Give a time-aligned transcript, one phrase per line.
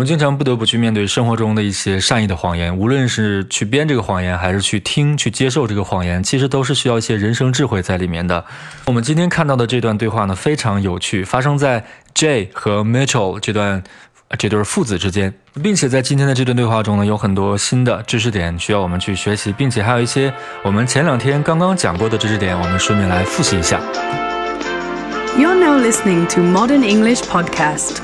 [0.00, 8.42] 我们经常不得不去面对生活中的一些善意的谎言，无论是去编这个谎言，还是去听、去接受这个谎言，其实都是需要一些人生智慧在里面的。
[8.86, 11.84] 我们今天看到的这段对话呢，非常有趣，发生在
[12.14, 13.84] Jay 和 Mitchell 这段
[14.38, 20.32] 这对父子之间，并且在今天的这段对话中呢，有很多新的知识点需要我们去学习，并且还有一些
[20.62, 23.78] 我们前两天刚刚讲过的知识点，我们顺便来复习一下。
[25.36, 27.96] You're now listening to Modern English Podcast.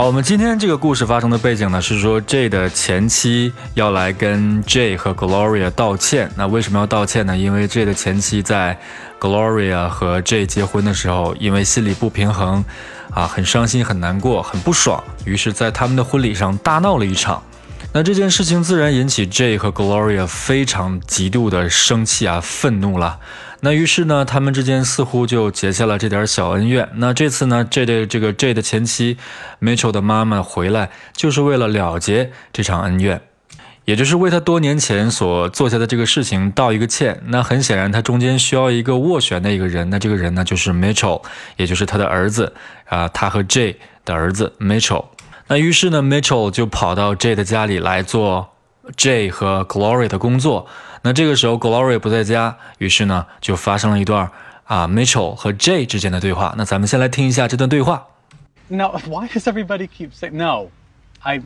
[0.00, 6.30] 好，我们今天这个故事发生的背景呢，是说 J 的前妻要来跟 J 和 Gloria 道歉。
[6.38, 7.36] 那为什么要道歉呢？
[7.36, 8.80] 因为 J 的前妻在
[9.20, 12.64] Gloria 和 J 结婚的时候，因为心理不平衡，
[13.10, 17.42] 啊，很伤心、很难过、很不爽，于是，在他们的婚礼上大闹了一场。
[17.92, 23.18] 那这件事情自然引起 J 和 Gloria 非常极度的生气啊，愤怒了。
[23.62, 26.88] 那于是呢，他们之间似乎就结下了这点小恩怨。
[26.94, 29.18] 那这次呢，J 的这个 J 的前妻
[29.60, 33.20] Mitchell 的妈妈回来，就是为了了结这场恩怨，
[33.84, 37.22] 也就是为他多年前所做下的这个事情道一个歉。
[37.26, 39.90] 那很显然，他中间需要一个斡旋的一个人。
[39.90, 41.22] 那这个人呢，就是 Mitchell，
[41.58, 42.54] 也就是他的儿子
[42.86, 45.04] 啊，他和 J 的儿子 Mitchell。
[45.48, 48.54] 那于是呢，Mitchell 就跑到 J 的家里来做
[48.96, 50.66] J 和 Gloria 的工作。
[51.01, 54.29] 那这个时候 Gloria 不在家，于是呢就发生了一段
[54.63, 56.53] 啊 Mitchell 和 J 之间的对话。
[56.57, 58.07] 那咱们先来听一下这段对话。
[58.67, 60.69] Now, why does everybody keep saying no?
[61.21, 61.41] I,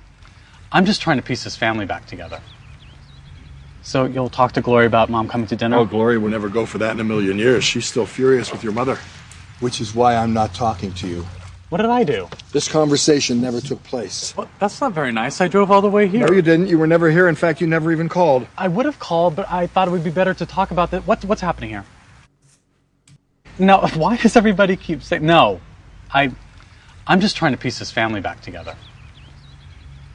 [0.71, 2.39] I'm just trying to piece this family back together.
[3.81, 5.77] So you'll talk to Gloria about mom coming to dinner.
[5.77, 7.63] Oh, Gloria would never go for that in a million years.
[7.63, 8.97] She's still furious with your mother.
[9.59, 11.25] Which is why I'm not talking to you.
[11.74, 12.28] What did I do?
[12.52, 14.32] This conversation never took place.
[14.36, 15.40] Well, that's not very nice.
[15.40, 16.24] I drove all the way here.
[16.24, 16.68] No, you didn't.
[16.68, 17.26] You were never here.
[17.26, 18.46] In fact, you never even called.
[18.56, 21.04] I would have called, but I thought it would be better to talk about that.
[21.04, 21.84] What, what's happening here?
[23.58, 25.60] Now, why does everybody keep saying no?
[26.12, 26.30] I,
[27.08, 28.76] I'm just trying to piece this family back together.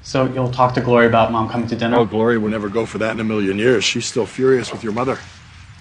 [0.02, 1.98] So you'll talk to Gloria about mom coming to dinner.
[1.98, 3.84] Oh, Gloria would never go for that in a million years.
[3.84, 5.19] She's still furious with your mother.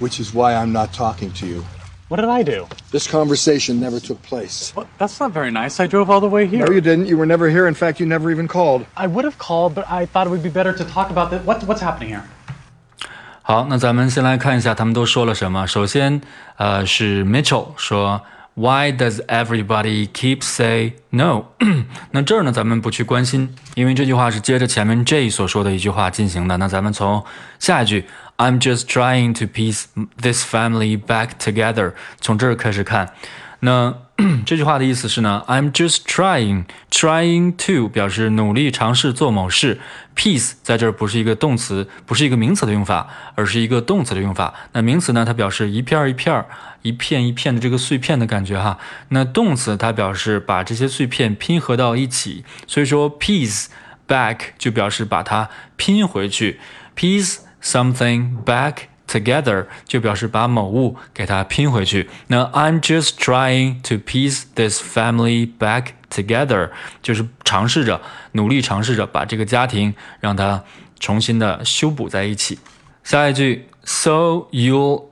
[0.01, 1.65] Which is why I'm not talking to you.
[2.10, 2.68] What did I do?
[2.92, 4.72] This conversation never took place.
[4.76, 5.80] Well, that's not very nice.
[5.80, 6.66] I drove all the way here.
[6.66, 7.08] No, you didn't.
[7.08, 7.68] You were never here.
[7.68, 8.86] In fact, you never even called.
[8.96, 11.44] I would have called, but I thought it would be better to talk about that.
[11.44, 12.24] What, what's happening here?
[13.42, 15.66] 好，那咱们先来看一下他们都说了什么。
[15.66, 16.22] 首先，
[16.58, 18.22] 呃，是 Mitchell 说，
[18.54, 21.46] Why does everybody keep say no？
[22.12, 26.56] 那这儿呢，咱们不去关心，因为这句话是接着前面 J 所说的一句话进行的。
[26.58, 27.24] 那咱们从
[27.58, 28.06] 下一句
[28.39, 29.85] ，I'm just trying to piece
[30.21, 33.13] this family back together，从这儿开始看。
[33.61, 33.93] 那
[34.47, 39.81] 这句话的意思是呢，I'm just trying trying to 表示努力尝试做某事
[40.17, 44.55] ，piece 在这儿不是一个动词，不是一个名词的用法，而是一个动词的用法。
[44.73, 46.45] 那名词呢，它表示一片一片、
[46.83, 48.79] 一片一片的这个碎片的感觉哈。
[49.09, 53.67] 那动词它表示把这些碎片拼合到一起，所以说 piece
[54.07, 56.61] back 就表示把它拼回去
[56.97, 62.10] ，piece something back。Together 就表示把某物给它拼回去。
[62.28, 66.72] 那 I'm just trying to piece this family back together，
[67.04, 70.64] 就是尝试着努力尝试着把这个家庭让它
[71.00, 72.58] 重新的修补在一起。
[73.04, 75.10] 下一句，So you'll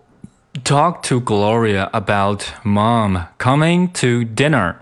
[0.64, 4.78] talk to Gloria about mom coming to dinner.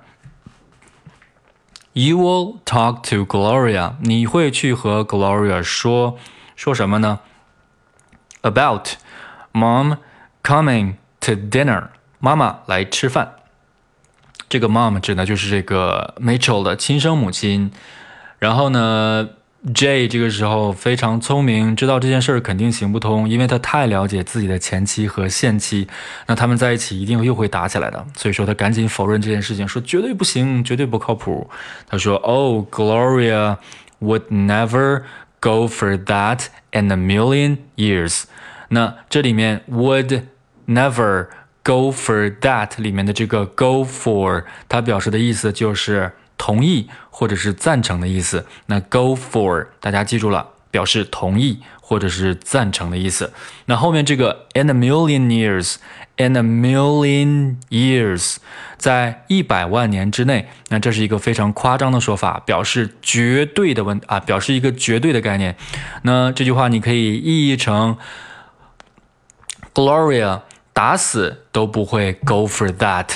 [1.91, 6.17] You will talk to Gloria，你会去和 Gloria 说
[6.55, 7.19] 说什么呢
[8.43, 8.89] ？About
[9.53, 9.97] Mom
[10.43, 11.89] coming to dinner，
[12.19, 13.33] 妈妈来吃饭。
[14.47, 17.71] 这个 mom 指的就是这个 Mitchell 的亲生母亲。
[18.39, 19.29] 然后呢，
[19.75, 25.87] J 这个时候非常聪明，知道这件事儿肯定行不通，因为他太了解自己的前妻和现妻，
[26.25, 28.03] 那他们在一起一定又会打起来的。
[28.15, 31.49] 所以说他赶紧否认这件事情，说绝对不行，绝对不靠谱。
[31.87, 33.57] 他说：“Oh, Gloria
[34.01, 35.03] would never
[35.41, 38.23] go for that in a million years。”
[38.68, 40.22] 那这里面 would
[40.66, 41.28] never
[41.62, 48.46] go for that 里面的这个 go for，它表示的意思就是同意或者是赞成的意思。
[48.66, 53.32] 那 go for 大家记住了，表示同意或者是赞成的意思。
[53.66, 58.36] 那后面这个 in a million years，in a million years，
[58.76, 65.56] 在一百万年之内，那这是一个非常夸张的说法，表示绝对的问啊，表示一个绝对的概念。
[66.02, 67.96] 那这句话你可以意译成。
[69.74, 70.40] Gloria
[70.72, 73.08] 打死都不会 go for that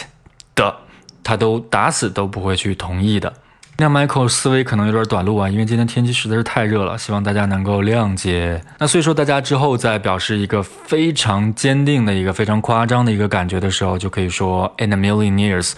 [0.55, 0.75] 的，
[1.23, 3.33] 她都打死都不会去同意的。
[3.81, 8.61] 那 Michael 思维可能有点短路啊，因为今天天气实在是太热了，希望大家能够谅解。
[8.79, 15.75] 那所以说，大家之后在表示一个非常坚定的一个非常夸张的一个感觉的时候，就可以说 in a million years。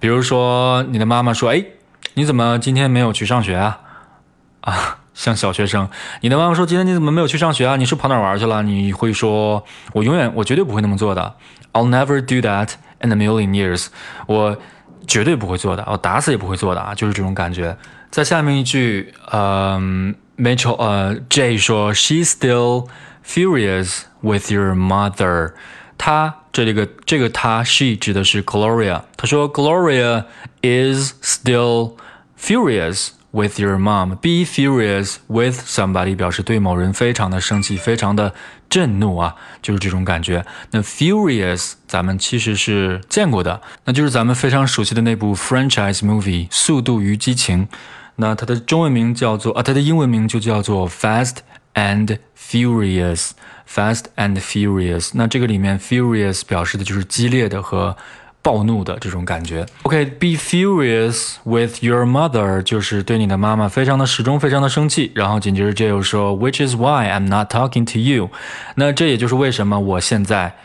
[0.00, 1.64] 比如说，你的妈妈说：“哎，
[2.14, 3.78] 你怎么今天没有去上学啊？”
[4.62, 5.89] 啊，像小学生，
[6.21, 7.75] 你的妈妈说：“今天你怎么没有去上学啊？
[7.75, 11.35] 你是跑哪玩去了？”你会说：“我永远，我绝对不会那么做的。”
[11.73, 12.71] I'll never do that
[13.01, 13.87] in a million years。
[14.27, 14.57] 我。
[15.07, 17.75] 绝对不会做的，我打死也不会做的啊，就是这种感觉。
[18.11, 22.87] 在下面一句，嗯，Mitchell，呃，Jay 说，She's still
[23.25, 25.53] furious with your mother。
[25.97, 29.01] 她这里个这个她，she 指的是 Gloria。
[29.17, 30.25] 她说，Gloria
[30.61, 31.93] is still
[32.39, 33.09] furious。
[33.34, 38.32] With your mom, be furious with somebody 表示对某人非常的生气，非常的
[38.70, 40.46] 震怒啊，就是这种感觉。
[40.70, 47.66] 那 furious 咱们其实是见过的，那就是咱们非常熟悉的那部 franchise movie《速度与激情》。
[48.14, 51.38] 那它的中文名叫做啊，它的英文名就叫做 Fast
[51.74, 53.30] and Furious。
[53.68, 55.10] Fast and Furious。
[55.14, 57.96] 那这个里面 furious 表示的就是激烈的和。
[58.44, 59.64] 暴怒的这种感觉。
[59.84, 65.10] OK，be furious with your mother 就是对你的妈妈非常的始终非常的生气。
[65.14, 68.30] 然后紧接着 J 又说，Which is why I'm not talking to you。
[68.74, 70.56] 那这也就是为什么我现在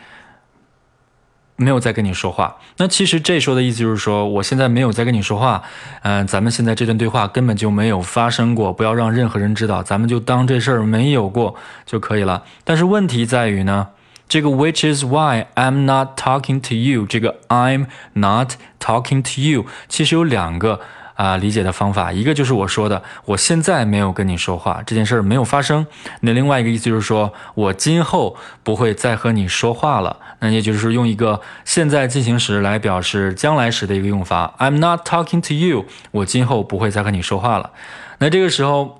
[1.56, 2.58] 没有在跟你说话。
[2.76, 5.62] 那其实这说的意思就是说，我现在没有在跟你说话。
[6.02, 11.54] 嗯，咱们现在这段对话根本就没有发生过，不要让任何人知道，咱们就当这事儿没有过
[11.86, 12.44] 就可以了。
[12.62, 13.88] 但是问题在于呢？
[14.30, 20.80] 这个 which is why I'm not talking to you，这个 I'm not talking to you，其实有两个
[21.16, 25.84] 啊、理解的方法，一个就是我说的，我现在没有跟你说话，这件事儿没有发生。
[26.20, 30.16] 那另外一个意思就是说我今后不会再和你说话了。
[30.38, 37.72] 那也就是用一个现在进行时来表示将来时的一个用法，I'm not talking to you，我今后不会再和你说话了。
[38.18, 38.99] 那这个时候。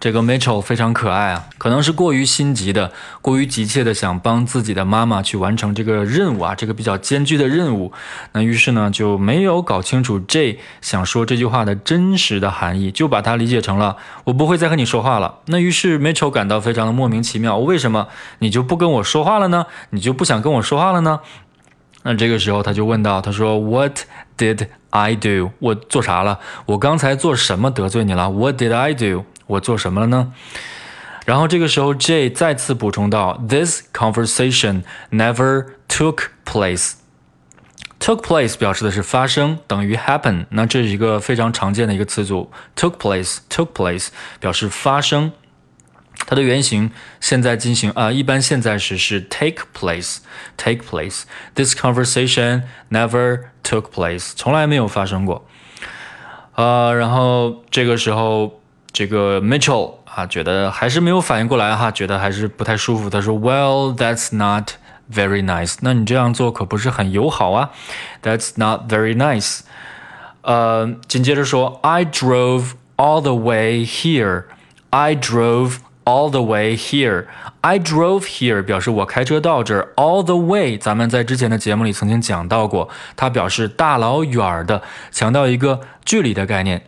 [0.00, 7.92] 这个 Mitchell 非常可爱啊，可能是过于心急的，过于急切的想帮自己的妈妈去完成这个任务啊，这个比较艰巨的任务。
[8.32, 15.40] 那于是呢，就没有搞清楚 J 想说这句话的真实的含义，就把它理解成了我不会再和你说话了。
[15.46, 18.06] 那于是 Mitchell 感到非常的莫名其妙，为什么
[18.38, 19.66] 你就不跟我说话了呢？
[19.90, 21.18] 你就不想跟我说话了呢？
[22.04, 23.98] 那这个时候他就问到，他说 What
[24.36, 25.50] did I do？
[25.58, 26.38] 我做啥了？
[26.66, 29.24] 我刚才做什么得罪你了？What did I do？
[29.48, 30.32] 我做什么了呢？
[31.26, 36.92] 然后这个时候，J 再次补充到：“This conversation never took place。”
[38.00, 40.46] took place 表示的是发生，等于 happen。
[40.48, 44.08] 那这是一个非常常见的一个词组，took place，took place
[44.40, 45.32] 表示发生。
[46.26, 46.90] 它的原型
[47.20, 51.24] 现在进行啊，一般现在时是 take place，take place。
[51.54, 55.46] This conversation never took place，从来没有发生过。
[56.54, 58.62] 呃，然后这个时候。
[58.92, 63.08] 这个 Mitchell 啊，觉得还是没有反应过来哈，觉得还是不太舒服。
[63.08, 64.70] 他说：“Well, that's not
[65.12, 65.76] very nice。
[65.82, 67.70] 那你这样做可不是很友好啊。
[68.22, 69.60] That's not very nice。
[70.42, 74.44] 呃，紧接着说：“I drove all the way here.
[74.90, 77.26] I drove all the way here.
[77.60, 79.92] I drove here 表示我开车到这儿。
[79.96, 84.82] All the way，咱们在之前的节目里曾经讲到过，它表示大老远的，
[85.12, 86.82] 强调一个距离的概念。”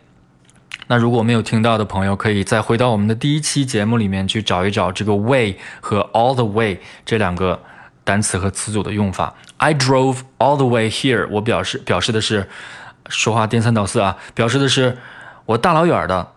[0.91, 7.57] 那如果没有听到的朋友，可以再回到我们的第一期节目里面去找一找这个 way 和 all the way 这两个
[8.03, 9.33] 单词和词组的用法。
[9.55, 12.49] I drove all the way here，我表示表示的是
[13.07, 14.97] 说话颠三倒四啊，表示的是
[15.45, 16.27] 我大老远的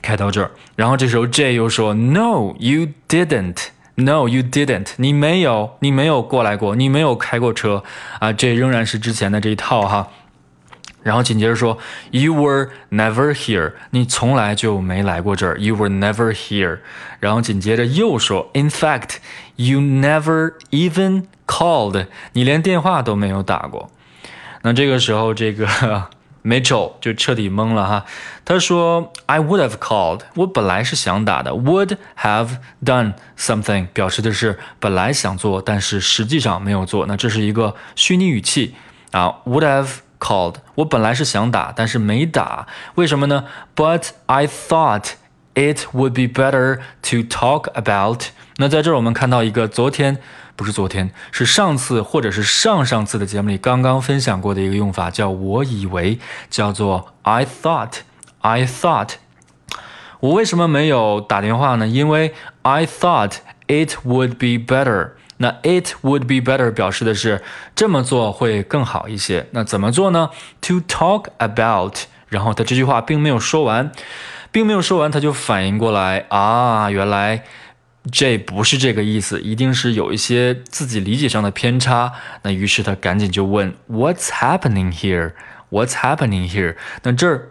[0.00, 0.52] 开到这儿。
[0.76, 3.70] 然后这时候 J 又说 No, you didn't.
[3.96, 4.92] No, you didn't.
[4.98, 7.82] 你没有，你没有过来过，你没有开过车
[8.20, 8.32] 啊。
[8.32, 10.08] 这仍然是之前的这一套哈。
[11.02, 11.78] 然后紧接着说
[12.10, 15.58] ，You were never here，你从来就没来过这儿。
[15.58, 16.80] You were never here。
[17.20, 23.90] 然后紧接着又说，In fact，you never even called，你连电话都没有打过。
[24.62, 25.66] 那这个时候，这个
[26.44, 28.04] Mitchell 就彻底懵了哈。
[28.44, 31.52] 他说，I would have called，我本来是想打的。
[31.52, 37.06] Would have done something 表示的是本来想做，但是实际上没有做。
[37.06, 38.74] 那这是一个虚拟语气
[39.12, 39.88] 啊，would have。
[40.19, 43.45] called，我本来是想打，但是没打，为什么呢？
[43.75, 45.11] But I thought
[45.53, 48.25] it would be better to talk about。
[48.57, 50.17] 那在这儿我们看到一个昨天
[50.55, 56.19] 不是昨天，是上次或者是上上次的节目里刚刚分享过的一个用法，叫我以为，
[56.49, 59.15] 叫做 I thought。I thought。
[60.21, 61.87] 我为什么没有打电话呢？
[61.87, 65.11] 因为 I thought it would be better。
[65.42, 67.42] 那 it would be better 表示的是
[67.74, 69.46] 这么做会更好一些。
[69.52, 70.28] 那怎么做呢
[70.60, 71.96] ？To talk about
[72.28, 73.90] 然后他这句话并没有说完，
[74.52, 77.44] 并没有说完，他就反应过来啊，原来
[78.12, 82.12] 这不是这个意思，一定是有一些自己理解上的偏差。
[82.42, 85.32] 那于是他赶紧就问 What's happening here?
[85.70, 86.76] What's happening here?
[87.02, 87.48] 那这儿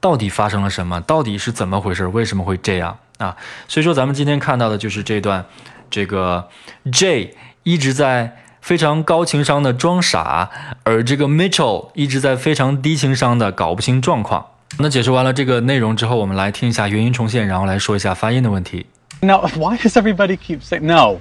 [0.00, 1.00] 到底发生了什么？
[1.00, 2.06] 到底是怎么回事？
[2.06, 3.36] 为什么会这样啊？
[3.66, 5.46] 所以说，咱们今天看到的就是这段，
[5.91, 6.49] 这个
[6.91, 10.49] J 一直在非常高情商的装傻，
[10.83, 14.45] 而这个 Mitchell 一直在非常低情商的搞不清状况。
[14.79, 18.85] 那解释完了这个内容之后，我们来听一下原音重现，然后来说一下发音的问题。
[19.21, 21.19] Now, why does everybody keep saying no?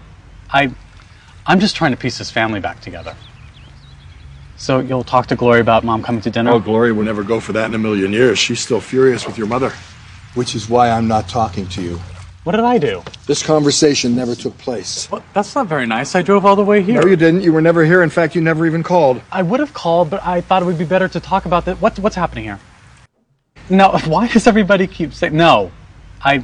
[0.49, 0.71] I,
[1.45, 3.15] I'm just trying to piece this family back together.
[4.59, 6.51] So you'll talk to Glory about mom coming to dinner.
[6.51, 8.39] Oh, Glory would never go for that in a million years.
[8.39, 9.73] She's still furious with your mother.
[10.35, 11.99] Which is why I'm not talking to you.
[12.44, 13.04] What did I do?
[13.28, 15.10] This conversation never took place.
[15.12, 16.16] Well, that's not very nice.
[16.16, 17.00] I drove all the way here.
[17.00, 17.42] No, you didn't.
[17.42, 18.02] You were never here.
[18.02, 19.22] In fact, you never even called.
[19.32, 21.80] I would have called, but I thought it would be better to talk about that.
[21.80, 22.60] What, what's happening here?
[23.70, 25.72] Now, why does everybody keep saying no?
[26.24, 26.44] I,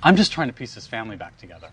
[0.00, 1.70] I'm just trying to piece this family back together.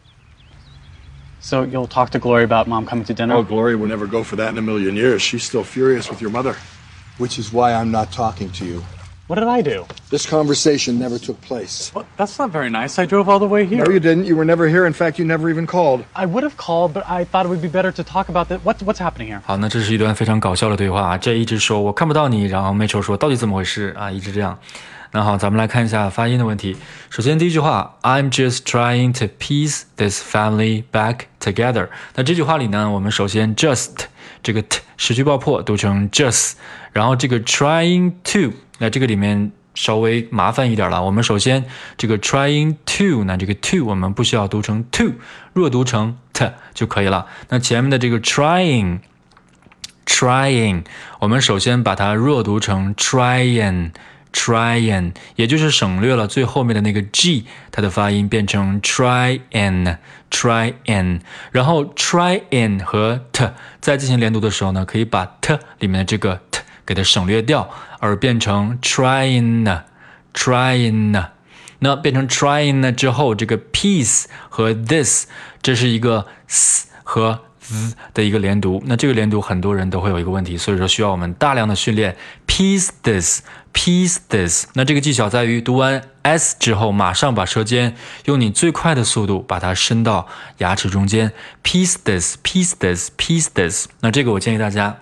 [1.40, 3.36] So you'll talk to Glory about mom coming to dinner.
[3.36, 5.22] Oh, Glory would never go for that in a million years.
[5.22, 6.56] She's still furious with your mother.
[7.20, 8.84] Which is why I'm not talking to you.
[9.33, 9.85] What did I do?
[10.09, 11.93] This conversation never took place.
[11.95, 12.99] Well, that's not very nice.
[12.99, 13.85] I drove all the way here.
[13.85, 14.25] No, you didn't.
[14.25, 14.87] You were never here.
[14.87, 16.03] In fact, you never even called.
[16.15, 18.61] I would have called, but I thought it would be better to talk about that.
[18.65, 19.43] What, what's happening here?
[19.45, 21.19] 好，那这是一段非常搞笑的对话啊。
[21.19, 24.11] 这一直说我看不到你，然后 Mitchell 说到底怎么回事啊？
[24.11, 24.59] 一直这样。
[25.11, 26.75] 那好，咱们来看一下发音的问题。
[27.11, 31.89] 首先第一句话，I'm just trying to piece this family back together。
[32.15, 34.07] 那这句话里呢，我们首先 just
[34.44, 36.54] 这个 t 失去爆破读成 just，
[36.92, 41.04] 然后这个 trying to，那这个里面稍微麻烦一点了。
[41.04, 41.66] 我们首先
[41.98, 45.14] 这个 trying to，那这个 to 我们不需要读成 to，
[45.54, 47.26] 弱读成 t 就可以了。
[47.50, 49.00] 那前面的这个 trying。
[50.06, 50.84] trying，
[51.20, 53.92] 我们首先把它弱读成 trying。
[54.34, 61.22] trying，也就是省略了最后面的那个 g，它的发音变成 tryin，tryin，
[61.52, 63.50] 然后 tryin 和 t
[63.80, 71.26] 在进行连读的时候呢，可以把 t 里面的这个 t 给它省略掉，而变成 trying，trying。
[71.80, 75.28] 那变成 trying 呢之后，这个 piece 和 this
[75.62, 78.82] 这是一个 s 和 z 的一个连读。
[78.86, 82.16] 那这个连读很多人都会有一个问题，所以说需要我们大量的训练
[82.48, 84.68] piece this，piece this。
[84.74, 90.28] 那这个技巧在于读完 s 之后，马上把舌尖用你最快的速度把它伸到
[90.60, 91.32] 牙齿中间
[91.64, 93.88] ，piece this，piece this，piece this。
[94.02, 94.98] 那这个我建议大家。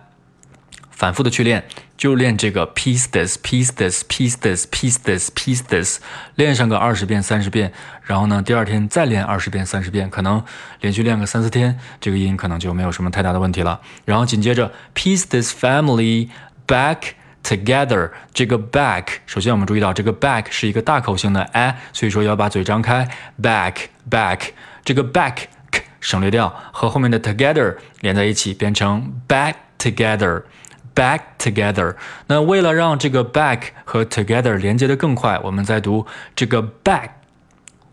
[0.92, 1.66] 反复的去练，
[2.02, 6.00] 就练这个 piece this piece this piece this piece this piece this，
[6.34, 10.44] 练上个二十遍三十遍，然后呢，第二天再练二十遍三十遍，可能
[10.80, 13.80] 连续练个三四天，这个音可能就没有什么太大的问题了。
[14.04, 16.30] 然后紧接着 piece this family
[16.66, 16.98] back
[17.44, 23.08] together，这个 back，首先我们注意到这个 back 是一个大口型的 a，所以说要把嘴张开
[23.40, 23.76] ，back
[24.10, 24.40] back，
[24.84, 25.36] 这个 back
[26.00, 30.42] 省略掉，和后面的 together 连在一起，变成 back together。
[30.96, 31.96] Back together。
[32.28, 36.06] 那为了让这个 back 和 together 连接的更快，我们在读
[36.36, 37.10] 这个 back，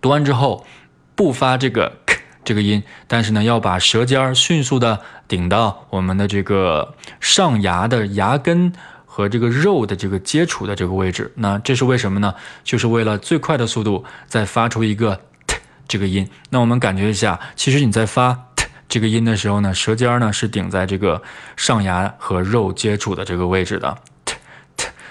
[0.00, 0.66] 读完之后
[1.14, 8.72] 不发这个 k 这个音，但是呢要把舌尖儿迅速的顶到我们的这个上牙的牙根
[9.04, 11.32] 和这个肉的这个接触的这个位置。
[11.36, 12.34] 那这是为什么呢？
[12.64, 16.28] 就是为了最快的速度再发出一个 t 这个音。
[16.50, 18.47] 那我们感觉一下，其实你在发。
[18.88, 21.22] 这个音的时候呢，舌尖呢是顶在这个
[21.56, 23.98] 上牙和肉接触的这个位置的。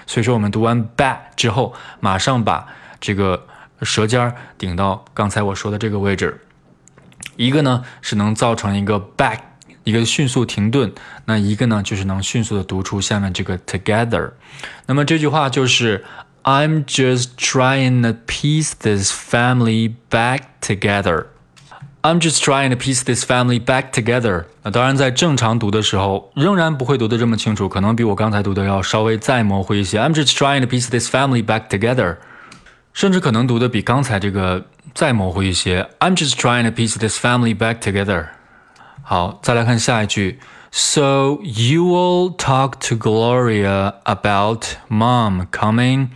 [0.06, 2.66] 所以说我们读完 “back” 之后，马上把
[3.00, 3.46] 这个
[3.82, 6.40] 舌尖顶到刚才我说的这个位置。
[7.36, 9.38] 一个呢是能造成一个 back，
[9.84, 10.90] 一个迅速停顿；
[11.26, 14.32] 那一个呢就是能迅速的读出下面这个 together。
[14.86, 16.04] 那么这句话就是。
[16.44, 21.26] I'm just trying to piece this family back together.
[22.01, 24.43] I'm just trying to piece this family back together。
[24.61, 30.01] 那当然，在正常读的时候，仍然不会读得这么清楚，可能比我刚才读的要稍微再模糊一些。
[30.01, 32.17] I'm just trying to piece this family back together，
[32.91, 35.87] 甚至可能读的比刚才这个再模糊一些。
[35.99, 38.27] I'm just trying to piece this family back together。
[39.01, 40.39] 好，再来看下一句。
[40.71, 46.09] So you will talk to Gloria about mom coming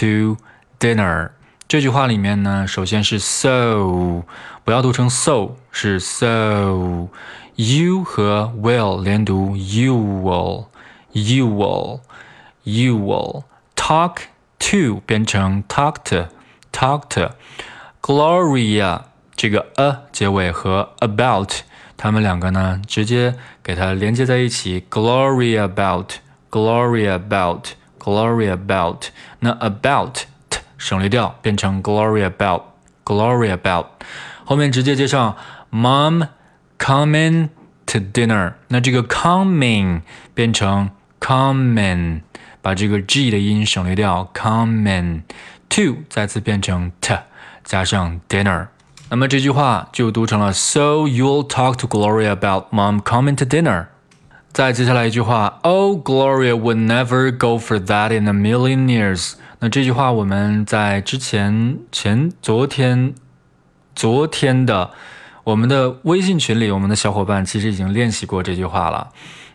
[0.00, 0.38] to
[0.78, 1.30] dinner。
[1.68, 4.22] 这句话里面呢，首先是 so，
[4.64, 14.16] 不要读成 so，是 so。you 和 will 连读，you will，you will，you will。talk
[14.58, 19.02] to 变成 talk to，talk to。Gloria
[19.34, 21.60] 这个 a 结尾和 about，
[21.96, 24.84] 它们两个呢，直接给它连接在一起。
[24.90, 27.68] Gloria about，Gloria about。
[28.04, 29.06] glory about。
[29.40, 30.26] 那 about t
[30.78, 32.62] 省略掉，变成 glory about
[33.04, 33.86] glory about。
[34.44, 35.36] 后面直接接上
[35.72, 36.28] mom
[36.78, 37.48] coming
[37.86, 38.54] to dinner。
[38.68, 40.02] 那这个 coming
[40.34, 42.20] 变成 coming，
[42.60, 45.22] 把这个 g 的音省略掉，coming
[45.68, 47.18] to 再次变成 t，
[47.64, 48.68] 加上 dinner。
[49.10, 53.86] 那么这句话就读成了 So you'll talk to Gloria about mom coming to dinner。
[54.52, 59.34] 再接下来一句话，Oh Gloria would never go for that in a million years。
[59.61, 63.13] 那这句话我们在之前前昨天
[63.93, 64.91] 昨天的
[65.43, 69.09] 我们的微信群里，我们的小伙伴其实已经练习过这句话了。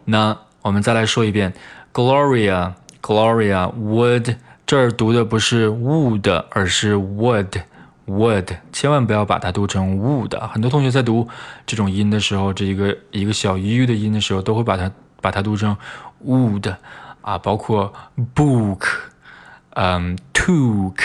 [0.05, 1.55] 那我们再来说一遍
[1.93, 7.63] ，Gloria Gloria wood，这儿读的不是 would，而是 would。
[8.07, 11.27] would 千万不要把它读成 would，很多同学在读
[11.65, 14.93] 这种音的时候，这一个一个小 u 的音的时候，都会把它
[15.23, 15.75] 把它读成
[16.23, 16.75] wood
[17.23, 17.91] 啊，包括
[18.35, 18.81] book，
[19.75, 20.97] 嗯，took，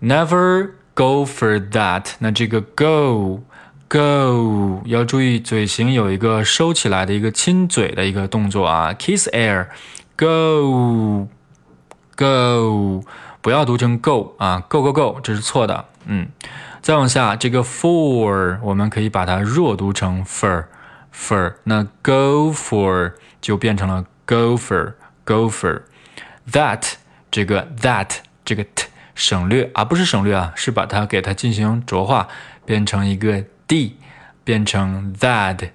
[0.01, 3.43] Never go for that，那这个 go。
[3.91, 11.27] Go 要注意嘴型有一个收起来的一个亲嘴的一个动作啊，kiss air，go
[12.15, 13.03] go
[13.41, 16.29] 不要读成 go 啊，go go go 这是错的，嗯，
[16.81, 20.65] 再往下这个 for 我们可以把它弱读成 for
[21.15, 24.95] for，那 go for 就变成了 gopher
[25.25, 25.83] gopher
[26.51, 26.95] that
[27.31, 28.09] 这个 that
[28.45, 32.29] 这个 t 省略啊，不是省略啊，是把它给它进行浊化，
[32.65, 33.45] 变成一个。
[33.69, 33.99] d
[34.45, 35.69] 变成 that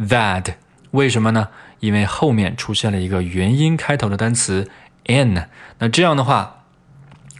[0.00, 0.54] that
[0.92, 1.48] 为什么呢？
[1.80, 4.70] 因为后面出现了一个元音开头的单词
[5.04, 5.46] n，
[5.78, 6.62] 那这样的话，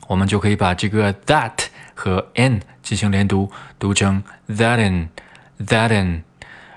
[0.08, 5.08] 我们就可以把这个 that 和 n 进行连读，读成 thatin
[5.58, 6.22] thatin，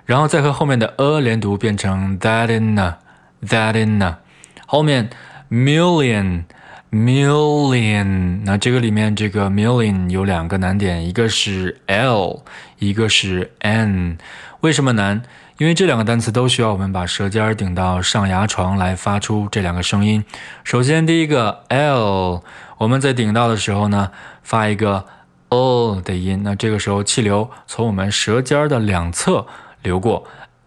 [0.06, 2.98] 然后再和后面的 a 连读，变成 that in a
[3.42, 4.18] that in a
[4.66, 5.10] 后面
[5.50, 6.44] million。
[6.90, 12.46] Million，那这个里面这个 million 有两个难点，一个是 l，
[12.80, 14.18] 一个是 n。
[14.62, 15.22] 为什么难？
[15.58, 20.24] 因为这两个单词都需要我们把舌尖顶到上牙床来发出这两个声音。
[20.64, 22.44] 首先，第一个 l，
[22.78, 24.12] 我们在顶到的时候呢，
[24.44, 25.06] 发一个
[25.50, 29.48] o 的音，那这个时候气流从我们舌尖的两侧
[29.82, 30.26] 流过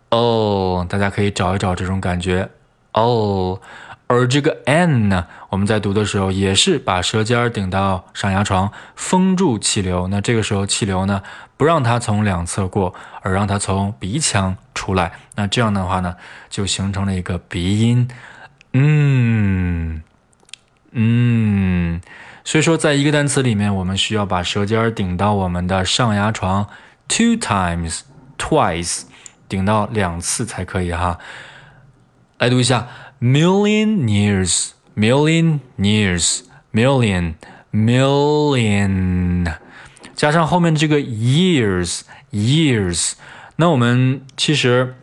[0.08, 2.48] ，o，大家可以找一找这种感觉
[2.92, 3.60] ，o。
[4.12, 10.08] 而这个 n 呢，我们在读的时候也是把舌尖顶到上牙床，封住气流。
[10.08, 11.22] 那这个时候气流呢，
[11.56, 12.92] 不让它从两侧过，
[13.22, 15.12] 而让它从鼻腔出来。
[15.36, 16.16] 那这样的话呢，
[16.48, 18.08] 就形成了一个鼻音。
[18.72, 20.02] 嗯
[20.90, 22.00] 嗯，
[22.42, 26.68] 所以说，在一个单词里面，我们需要把舌尖顶到我们的上牙床
[27.06, 28.00] two times
[28.36, 29.02] twice，
[29.48, 31.16] 顶到两次才可以哈。
[32.38, 32.88] 来读一下。
[33.20, 36.40] Million years, million years,
[36.72, 37.34] million,
[37.72, 39.54] million，
[40.14, 42.00] 加上后面这个 years,
[42.32, 43.12] years。
[43.56, 44.94] 那我们其实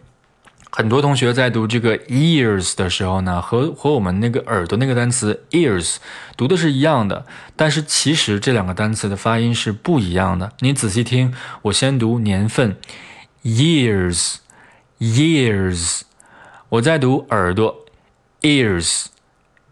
[0.72, 5.98] 很多同学在读这个 years 的时候呢，和和我们那个耳朵那个单词 ears
[6.36, 7.26] 读的是一样的，
[7.56, 10.54] 但是其实这两个单词的发音是不一样的。
[10.60, 12.76] 你仔细听，我先读年份
[13.44, 14.38] ，years,
[15.00, 16.02] years，
[16.70, 17.87] 我再读耳朵。
[18.48, 19.08] Ears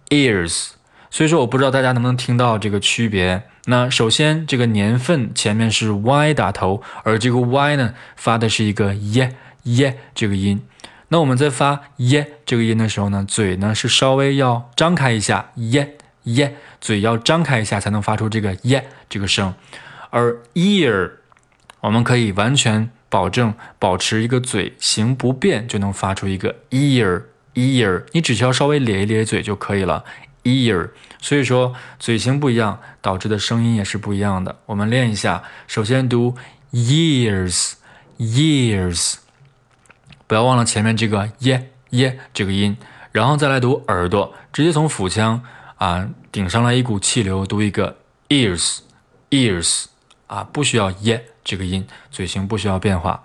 [0.09, 0.71] ears，
[1.09, 3.43] 所以说我不知道大家能不能听到这个区别。
[3.67, 10.61] 那首先这个年份前面是 y 打头，而这个 y 呢发的是一个耶耶这个音。
[11.07, 19.53] 那我们在发耶这个音的时候呢，嘴呢是稍微要张开一下，耶耶，嘴要张开一下才能发出这个耶这个声。
[20.09, 21.11] 而 ear，
[21.79, 27.23] 我们可以完全保证保持一个嘴型不变，就能发出一个 ear。
[27.55, 30.05] ear，你只需要稍微咧一咧嘴就可以了。
[30.43, 34.59] ear，所以说嘴型不一样，导致的声音也是不一样的。
[34.67, 36.35] 我们练一下，首先读
[36.71, 37.75] years，years，
[40.27, 42.77] 不要忘了前面这个耶耶这个音，
[43.11, 45.41] 然后再来读耳朵，直接从腹腔
[45.77, 47.97] 啊顶上来一股气流，读一个
[48.29, 49.85] ears，ears，
[50.27, 53.23] 啊不需要耶这个音，嘴型不需要变化。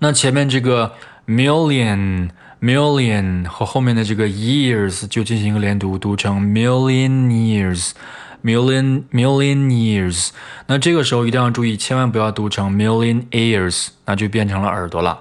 [0.00, 0.92] 那前面这个
[1.26, 2.28] million。
[2.61, 10.29] million 和后面的这个 years 就进行一个连读，读成 million years，million million years。
[10.67, 15.19] 那这个时候一定要注意，千万不要读成 million ears，那就变成了耳朵了。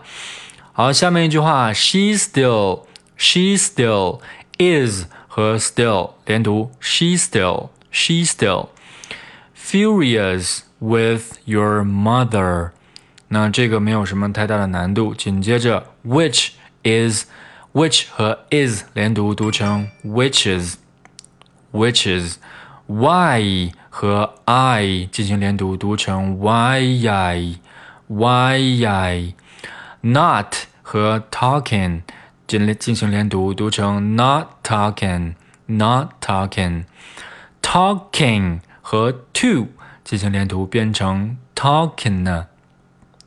[0.72, 4.20] 好，下面一句话，she still，she still
[4.58, 8.68] is 和 still 连读，she still，she still
[9.56, 12.70] furious with your mother。
[13.28, 15.14] 那这个没有什么太大的难度。
[15.14, 16.50] 紧接着，which
[16.86, 17.24] is
[17.72, 20.74] which 和 is 连读，读成 witches
[21.72, 27.58] witches。y 和 i 进行连读，读成 y i
[28.08, 32.02] y i。not 和 talking
[32.46, 35.34] 进进行连读，读成 not talking
[35.66, 39.68] not talking。talking 和 to
[40.04, 42.48] 进行连读，变成 talking 呢，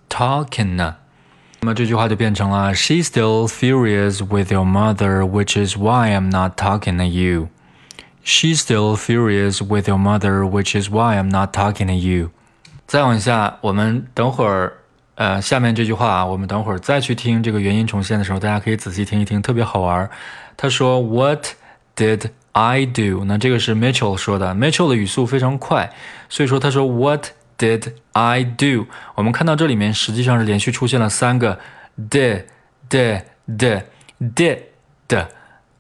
[0.09, 0.97] talking 呢。
[1.62, 7.48] 那么这句话就变成了 She's still furious with your mother, which is why I'm not talking to you.
[8.24, 12.30] She's still furious with your mother, which is why I'm not talking to you.
[12.86, 14.72] 再往下，我们等会儿，
[15.16, 20.08] 呃，下面这句话啊，我们等会儿再去听这个原音重现的时候，大家可以仔细听一听，特别好玩。
[20.56, 21.46] 他说：“What
[21.94, 25.92] did I do？” 那这个是 Mitchell 说的，Mitchell 的语速非常快，
[26.28, 27.26] 所以说他说 “What
[27.60, 31.58] did I do？” 我们看到这里面实际上是连续出现了三个
[32.10, 32.44] did
[32.88, 33.82] did did
[35.06, 35.26] did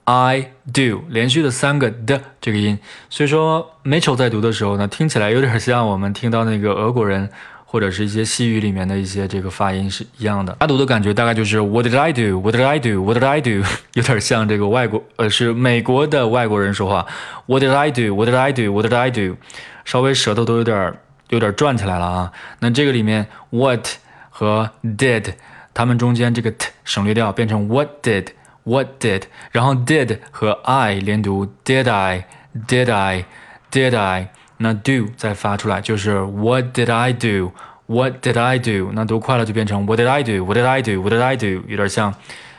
[0.04, 7.30] I do 连续的三个的这个音，所以说 Mitchell 在读的时候呢，听起来有点像我们听到那个俄国人
[7.64, 10.56] 或者是一些西语里面的一些这个发音是一样的。
[10.58, 12.40] 他读的感觉大概就是 What did I do?
[12.40, 13.00] What did I do?
[13.04, 13.64] What did I do?
[13.94, 17.06] 有点像这个外国呃是美国的外国人说话。
[17.46, 18.12] What did I do?
[18.12, 18.72] What did I do?
[18.72, 19.36] What did I do?
[19.84, 20.94] 稍微舌头都有点
[21.30, 22.32] 有点转起来了啊。
[22.60, 23.88] 那这个里面 What
[24.28, 25.34] 和 did
[25.74, 28.28] 它们中间这个 t 省略掉，变成 What did?
[28.64, 29.22] What did？
[29.50, 34.28] 然后 did 和 I 连读，Did I？Did I？Did I？
[34.58, 38.90] 那 do 再发出来就是 What did I do？What did I do？
[38.92, 41.62] 那读快了就变成 What did I do？What did I do？What did I do？
[41.66, 42.14] 有点像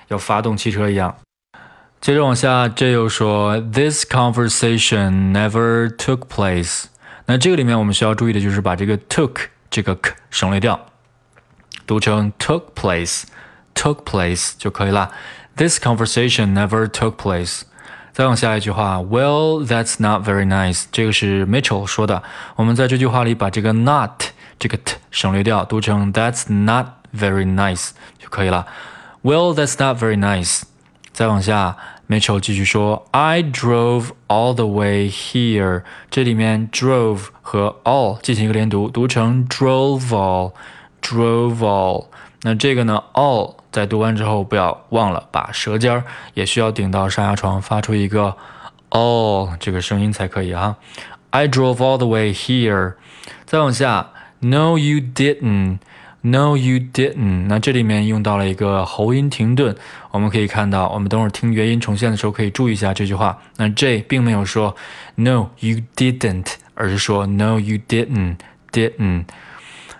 [0.08, 1.16] 要发动汽车一样。
[2.02, 6.86] 接着往下，这又说 This conversation never took place。
[7.27, 10.87] 那这个里面我们需要注意的就是把这个 took 这个 k 省略掉，
[11.87, 15.11] 读成 took place，took place 就可以了。
[15.57, 17.63] This conversation never took place。
[18.13, 20.85] 再往下一句话，Well, that's not very nice。
[20.91, 22.23] 这个是 Mitchell 说的。
[22.55, 24.23] 我们在这句话里把这个 not
[24.59, 28.67] 这个 t 省略掉，读成 That's not very nice 就可以了。
[29.23, 30.63] Well, that's not very nice。
[31.13, 31.77] 再往下
[32.12, 35.84] ，Mitchell 继续说，I drove all the way here。
[36.10, 42.08] 这里面 drove 和 all 进行一个连读，读成 drove all，drove all。
[42.42, 48.36] 那这个呢，all 在读完之后不要忘了把舌尖儿也需要顶到上牙床，发出一个
[48.90, 50.76] all 这个声音才可以啊。
[51.30, 52.96] I drove all the way here。
[53.46, 55.78] 再往下，No you didn't。
[56.22, 57.48] No you didn't。
[57.48, 59.76] 那这里面用到了一个喉音停顿，
[60.12, 63.42] 我们可以看到，我们等会儿听元音重现的时候可以注意一下这句话。
[63.58, 64.76] 那这并没有说
[65.16, 68.38] No you didn't，而是说 No you didn't
[68.72, 69.26] didn't。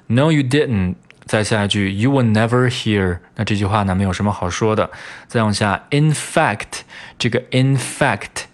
[0.08, 0.96] No you didn't。
[1.26, 3.20] 再下一句，You will never hear。
[3.36, 4.92] 那这句话呢，没有什么好说的。
[5.28, 6.82] 再往下，In fact，
[7.18, 8.46] 这个 in fact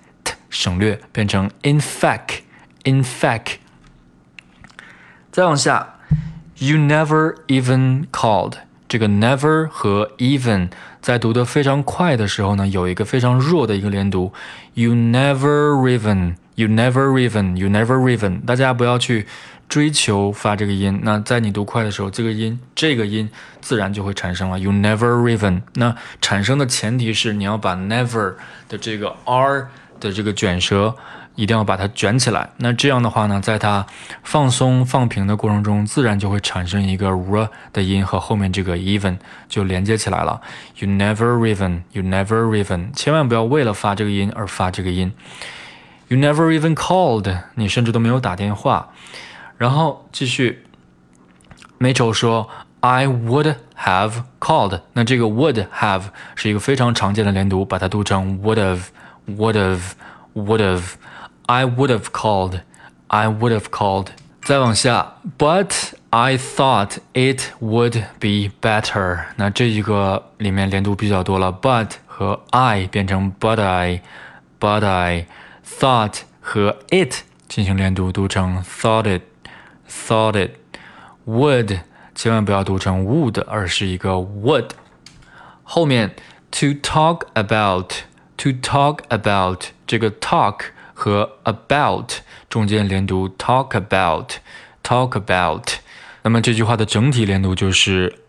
[0.50, 3.56] 省略，变成 in fact，in fact。
[5.32, 5.96] 再往下
[6.58, 8.54] ，You never even called。
[8.88, 10.70] 这个 never 和 even
[11.02, 14.32] 在读的非常快的时候呢，有一个非常弱的一个连读。
[14.74, 18.46] You never even，You never even，You never even。
[18.46, 19.28] 大家不要去。
[19.70, 24.58] 追求发这个音，那在你读快的时候，这个音这个音自然就会产生了。
[24.58, 28.36] You never even，那产生的前提是你要把 never
[28.70, 29.68] 的这个 r
[30.00, 30.96] 的这个卷舌
[31.38, 32.50] 一定要把它卷起来。
[32.58, 33.86] 那这样的话呢，在它
[34.24, 40.42] 放松放平的过程中，自然就会产生一个 r 的音和后面这个 even 就连接起来了。
[40.80, 45.14] You never even，You never even，千万不要为了发这个音而发这个音。
[46.08, 48.90] You never even called，你甚至都没有打电话。
[49.60, 50.66] 然后继续
[51.80, 54.82] ，Mitchell 说，I would have called。
[54.94, 60.82] 那这个 would have 是一个非常常见的连读，把它读成 would have，would have，would have。
[61.47, 64.09] I would have called。I would have called。
[64.43, 69.25] 再往下，But I thought it would be better。
[69.37, 75.27] 那这一个里面连读比较多了，but 和 I 变成 but I，but I
[75.65, 80.53] thought 和 it 进行连读，读成 thought it。thought it
[81.27, 81.81] would，
[82.15, 84.71] 千万不要读成 would，而是一个 would。
[85.63, 86.15] 后面
[86.51, 90.61] to talk about，to talk about 这个 talk
[90.97, 92.13] 和 about
[92.49, 95.75] 中间连读 talk about，talk about。
[96.23, 98.21] 那么这句话的整体连读就是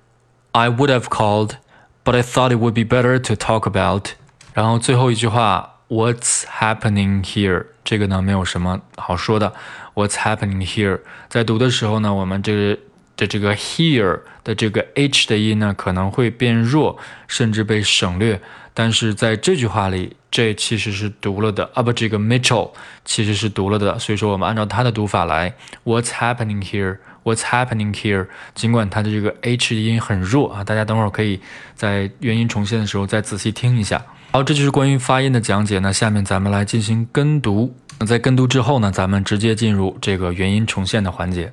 [0.52, 1.58] I would have called,
[2.04, 4.12] but I thought it would be better to talk about。
[4.54, 7.68] 然后最后一句话 What's happening here？
[7.84, 9.54] 这个呢没有什么好说的。
[9.94, 11.02] What's happening here？
[11.30, 12.80] 在读的时候呢，我们这个
[13.19, 18.41] 的这个 here 的这个 h 的音呢可能会变弱，甚至被省略。
[18.73, 22.71] 但是在这句话里，这其实是读了的啊，不，这个 Mitchell
[23.05, 23.99] 其实是读了的。
[23.99, 25.53] 所以说，我们按照它的读法来。
[25.85, 28.29] What's happening here？What's happening here？
[28.55, 31.41] 尽管它的这个 h 音很弱啊，大家等会儿可以
[31.75, 34.01] 在元音重现的时候再仔细听一下。
[34.31, 35.81] 好，这就是关于发音的讲解。
[35.81, 37.75] 那下面咱们来进行跟读。
[37.99, 41.53] 那在跟读之后呢，咱们直接进入这个元音重现的环节。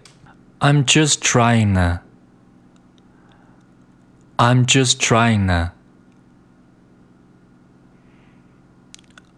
[0.61, 1.77] I'm just trying.
[1.77, 1.99] i
[4.39, 5.49] I'm just trying.
[5.49, 5.71] i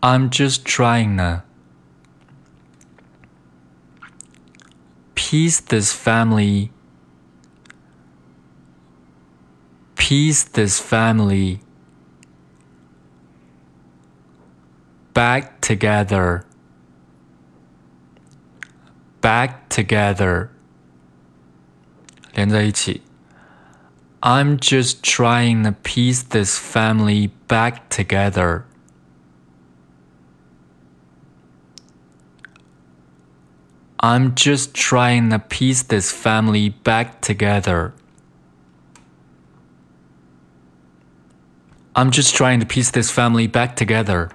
[0.04, 1.42] I'm just trying.
[5.16, 6.72] Peace this family.
[9.96, 11.62] Peace this family.
[15.14, 16.46] Back together.
[19.20, 20.52] Back together.
[22.37, 23.03] 连在一起
[24.21, 28.65] I'm just trying to piece this family back together
[34.05, 37.95] I'm just trying to piece this family back together.
[41.95, 44.31] I'm just trying to piece this family back together.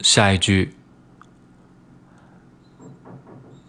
[0.00, 0.72] 下一句。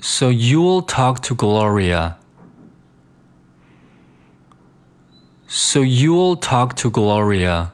[0.02, 2.18] So you'll talk to Gloria.
[5.48, 7.74] So you'll talk to Gloria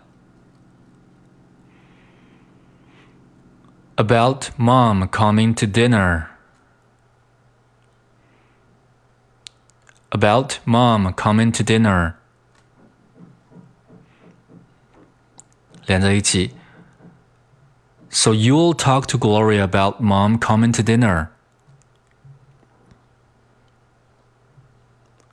[3.98, 6.30] about mom coming to dinner.
[10.12, 12.16] About mom coming to dinner.
[15.86, 16.52] 连在一起。
[18.14, 21.32] so you'll talk to Gloria about mom coming to dinner.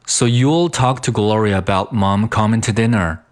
[0.06, 3.22] So you'll talk to Gloria about mom coming to dinner.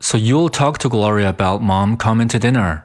[0.00, 2.84] So you'll talk to Gloria about mom coming to dinner.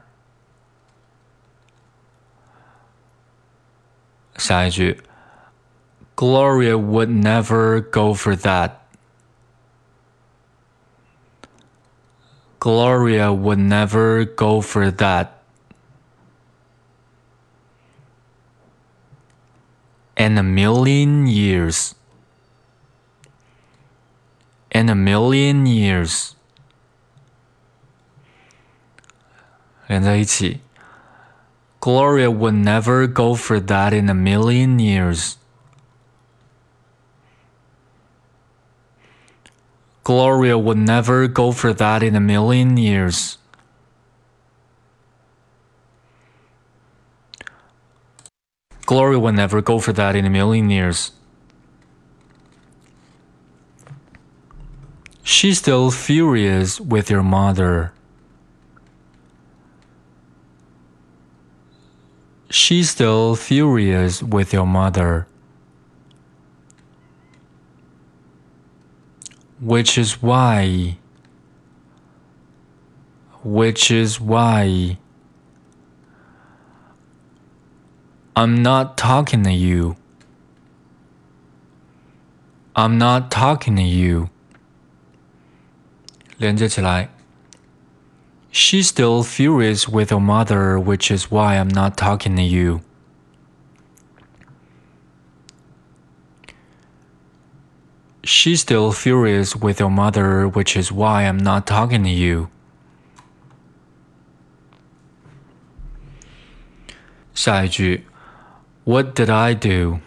[4.36, 5.02] 下一句，
[6.16, 8.78] Gloria would never go for that.
[12.58, 15.33] Gloria would never go for that.
[20.16, 21.94] In a million years.
[24.70, 26.34] In a million years.
[29.86, 30.60] 连在一起。
[31.80, 35.36] Gloria would never go for that in a million years.
[40.04, 43.38] Gloria would never go for that in a million years.
[48.85, 51.11] Gloria would never go for that in a million years.
[55.23, 57.93] She's still furious with your mother.
[62.49, 65.27] She's still furious with your mother.
[69.59, 70.97] which is why
[73.43, 74.97] which is why
[78.34, 79.96] I'm not talking to you.
[82.74, 84.28] I'm not talking to you.
[86.38, 87.10] 连接起来。
[88.52, 92.80] She's still furious with her mother, which is why I'm not talking to you.
[98.22, 102.48] She's still furious with your mother, which is why I'm not talking to you.
[107.34, 108.04] 下一句
[108.84, 110.00] ，What did I do?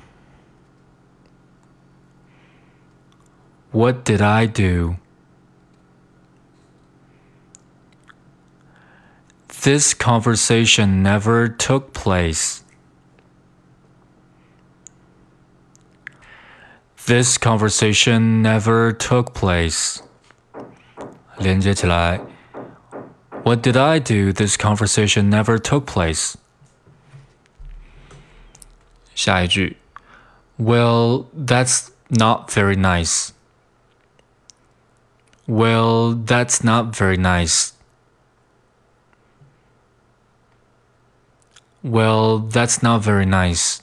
[3.72, 4.98] What did I do?
[9.64, 12.64] This conversation never took place.
[17.06, 20.02] This conversation never took place.
[21.40, 22.22] 连接起来。
[23.44, 24.32] What did I do?
[24.32, 26.38] This conversation never took place.
[29.18, 29.78] 下一句。
[30.58, 33.34] Well, that's not very nice.
[35.48, 37.74] Well, that's not very nice.
[41.84, 43.80] Well, that's not very nice.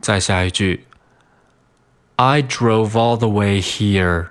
[0.00, 0.86] 再下一句。
[2.16, 4.30] I drove all the way here.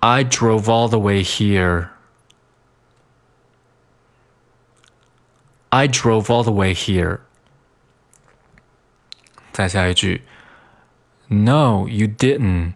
[0.00, 1.90] I drove all the way here.
[5.74, 7.20] I drove all the way here.
[9.52, 10.22] 再下一句，
[11.28, 12.74] No, you didn't.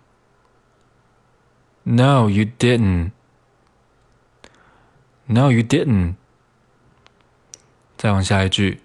[1.85, 3.12] No, you didn't.
[5.27, 6.14] No, you didn't.
[7.97, 8.81] 再往下一句，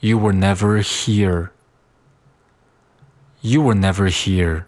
[0.00, 1.50] You were never here.
[3.40, 4.64] You were never here.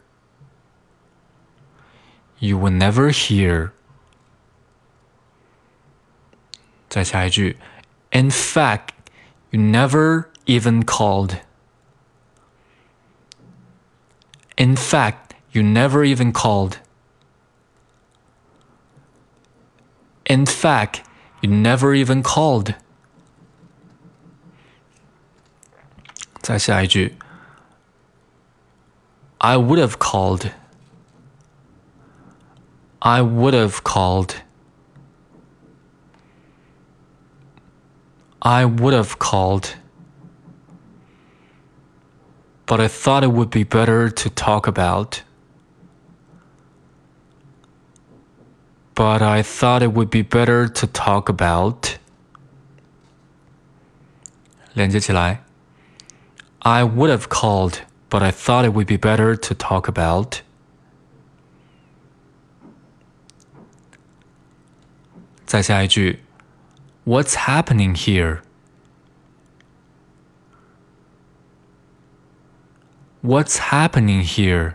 [2.38, 3.70] You were never here.
[6.88, 7.58] 再下一句
[8.12, 8.92] ，In fact,
[9.50, 11.40] you never even called.
[14.56, 16.80] In fact, you never even called.
[20.26, 21.02] In fact,
[21.40, 22.74] you never even called.
[26.42, 27.14] 再下一句，
[29.38, 30.50] I would have called.
[33.00, 34.41] I would have called.
[38.42, 39.76] I would have called.
[42.66, 45.22] But I thought it would be better to talk about.
[48.94, 51.98] But I thought it would be better to talk about.
[54.74, 55.42] 连接起来。
[56.60, 60.42] I would have called, but I thought it would be better to talk about.
[65.46, 66.22] 再下一句
[67.04, 68.40] ，What's happening here?
[73.20, 74.74] What's happening here?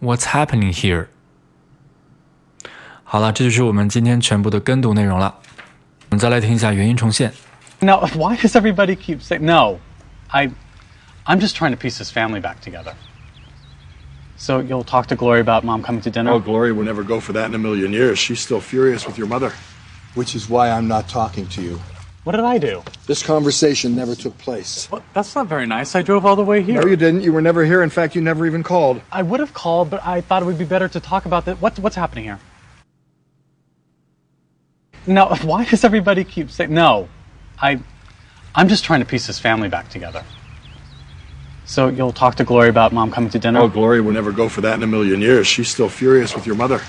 [0.00, 1.08] What's happening here?
[3.04, 5.36] 好了，这就是我们今天全部的跟读内容了。
[6.08, 7.32] 我们再来听一下原音重现。
[7.80, 9.78] Now, why does everybody keep saying no?
[10.28, 10.50] I,
[11.26, 12.94] I'm just trying to piece this family back together.
[14.36, 16.32] So you'll talk to Glory about mom coming to dinner.
[16.32, 18.18] Oh, Glory would never go for that in a million years.
[18.18, 19.52] She's still furious with your mother.
[20.15, 21.79] Which is why I'm not talking to you.
[22.25, 22.81] What did I do?
[23.05, 24.89] This conversation never took place.
[24.89, 25.93] Well, that's not very nice.
[25.93, 26.81] I drove all the way here.
[26.81, 27.21] No, you didn't.
[27.21, 27.83] You were never here.
[27.83, 28.99] In fact, you never even called.
[29.11, 31.61] I would have called, but I thought it would be better to talk about that.
[31.61, 32.39] What, what's happening here?
[35.05, 37.09] Now, why does everybody keep saying no?
[37.61, 37.79] I,
[38.55, 40.23] I'm just trying to piece this family back together.
[41.65, 43.59] So you'll talk to Glory about mom coming to dinner.
[43.59, 45.45] Oh, Glory would never go for that in a million years.
[45.45, 46.79] She's still furious with your mother.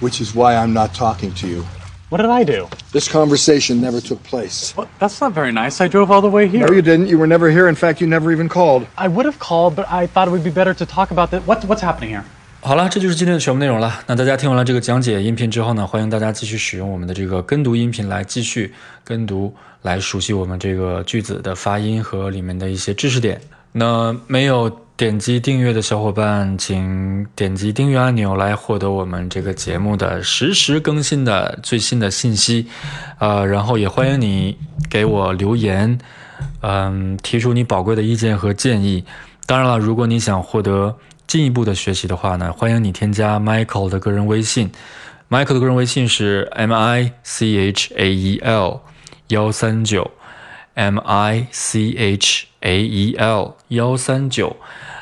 [0.00, 1.64] Which is why I'm not talking to you.
[2.11, 2.67] What did I do?
[2.93, 4.73] This conversation never took place.
[4.77, 5.81] Well, that's not very nice.
[5.81, 6.65] I drove all the way here.
[6.65, 7.07] No, you didn't.
[7.07, 7.67] You were never here.
[7.67, 8.85] In fact, you never even called.
[8.95, 11.41] I would have called, but I thought it would be better to talk about that.
[11.45, 12.23] What, what's happening here?
[12.61, 14.01] 好了，这就是今天的全部内容了。
[14.07, 19.53] 那大家听完了这个讲解音频之后呢，欢迎大家继续使用我们的这个跟读音频来继续跟读，
[19.83, 23.39] 来熟悉我们这个句子的发音和里面的一些知识点。
[23.71, 32.68] 那没有 点击订阅的小伙伴，请点击订阅按钮来获得我们这个节目的实时更新的最新的信息。
[33.18, 34.56] 呃，然后也欢迎你
[34.90, 35.98] 给我留言，
[36.60, 39.04] 嗯，提出你宝贵的意见和建议。
[39.46, 44.70] 当然了，如果你想获得进一步的学习的话呢，欢迎你添加 Michael 的个人微信。
[45.28, 48.80] Michael 的个人微信是 M I C H A E L
[49.28, 50.10] 幺三九
[50.74, 54.56] ，M I C H A E L 幺三九。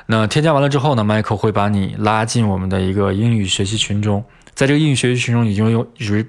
[0.07, 4.25] 那添加完了之后呢，Michael 会把你拉进我们的一个英语学习群中。
[4.55, 6.25] 在这个英语学习群中，已经有有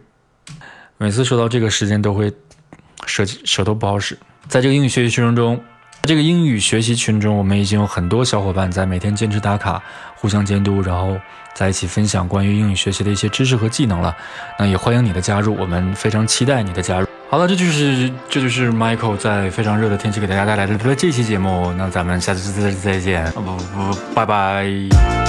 [0.98, 2.32] 每次说到这个时间都会
[3.08, 4.18] 舌舌头不好使。
[4.48, 5.60] 在这个英语学习群中，
[6.04, 9.82] 这个英语学习群中，我们已经有很多小伙伴在每天坚持打卡，
[10.16, 11.18] 互相监督，然后
[11.56, 14.16] 在一起分享关于英语学习的一些知识和技能了。
[14.60, 17.08] 那也欢迎你的加入，我们非常期待你的加入。
[17.32, 21.72] 好了，这就是这就是 Michael 在非常热的天气给大家带来的这期节目。
[21.78, 25.21] 那咱们下次再再见，不不不，拜拜。